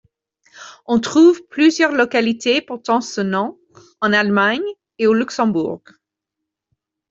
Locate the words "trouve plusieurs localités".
0.99-2.59